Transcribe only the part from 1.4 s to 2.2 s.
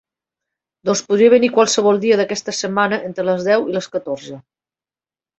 qualsevol dia